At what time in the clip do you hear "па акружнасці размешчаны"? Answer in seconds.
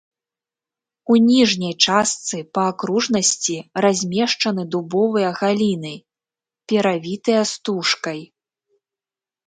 2.59-4.63